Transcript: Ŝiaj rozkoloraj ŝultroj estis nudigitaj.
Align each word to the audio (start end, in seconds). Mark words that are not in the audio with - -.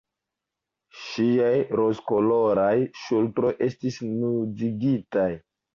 Ŝiaj 1.01 1.53
rozkoloraj 1.81 2.75
ŝultroj 3.03 3.55
estis 3.69 4.05
nudigitaj. 4.17 5.33